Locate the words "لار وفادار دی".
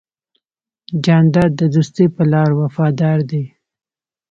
2.31-3.43